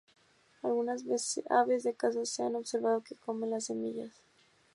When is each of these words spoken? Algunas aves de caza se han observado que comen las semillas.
Algunas 0.63 1.03
aves 1.51 1.83
de 1.83 1.93
caza 1.93 2.25
se 2.25 2.41
han 2.41 2.55
observado 2.55 3.03
que 3.03 3.13
comen 3.17 3.51
las 3.51 3.65
semillas. 3.65 4.19